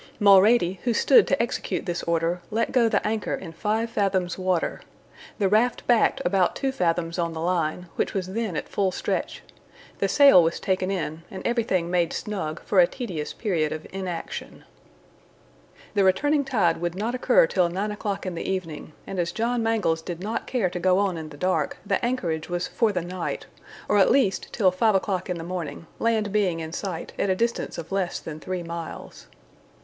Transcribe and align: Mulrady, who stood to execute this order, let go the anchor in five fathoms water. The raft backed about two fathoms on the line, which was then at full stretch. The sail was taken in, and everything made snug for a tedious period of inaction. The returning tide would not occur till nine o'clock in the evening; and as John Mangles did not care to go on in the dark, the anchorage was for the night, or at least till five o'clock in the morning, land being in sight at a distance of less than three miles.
Mulrady, 0.19 0.79
who 0.83 0.95
stood 0.95 1.27
to 1.27 1.39
execute 1.39 1.85
this 1.85 2.01
order, 2.01 2.41
let 2.49 2.71
go 2.71 2.89
the 2.89 3.05
anchor 3.07 3.35
in 3.35 3.53
five 3.53 3.87
fathoms 3.91 4.35
water. 4.35 4.81
The 5.37 5.47
raft 5.47 5.85
backed 5.85 6.23
about 6.25 6.55
two 6.55 6.71
fathoms 6.71 7.19
on 7.19 7.33
the 7.33 7.39
line, 7.39 7.85
which 7.97 8.15
was 8.15 8.25
then 8.33 8.57
at 8.57 8.67
full 8.67 8.91
stretch. 8.91 9.43
The 9.99 10.07
sail 10.07 10.41
was 10.41 10.59
taken 10.59 10.89
in, 10.89 11.21
and 11.29 11.45
everything 11.45 11.91
made 11.91 12.13
snug 12.13 12.63
for 12.63 12.79
a 12.79 12.87
tedious 12.87 13.31
period 13.31 13.71
of 13.71 13.85
inaction. 13.93 14.63
The 15.93 16.03
returning 16.03 16.45
tide 16.45 16.77
would 16.77 16.95
not 16.95 17.13
occur 17.13 17.45
till 17.45 17.69
nine 17.69 17.91
o'clock 17.91 18.25
in 18.25 18.33
the 18.33 18.49
evening; 18.49 18.93
and 19.05 19.19
as 19.19 19.31
John 19.31 19.61
Mangles 19.61 20.01
did 20.01 20.19
not 20.19 20.47
care 20.47 20.71
to 20.71 20.79
go 20.79 20.97
on 20.97 21.15
in 21.15 21.29
the 21.29 21.37
dark, 21.37 21.77
the 21.85 22.03
anchorage 22.03 22.49
was 22.49 22.67
for 22.67 22.91
the 22.91 23.03
night, 23.03 23.45
or 23.87 23.99
at 23.99 24.09
least 24.09 24.51
till 24.51 24.71
five 24.71 24.95
o'clock 24.95 25.29
in 25.29 25.37
the 25.37 25.43
morning, 25.43 25.85
land 25.99 26.31
being 26.31 26.59
in 26.59 26.73
sight 26.73 27.13
at 27.19 27.29
a 27.29 27.35
distance 27.35 27.77
of 27.77 27.91
less 27.91 28.19
than 28.19 28.39
three 28.39 28.63
miles. 28.63 29.27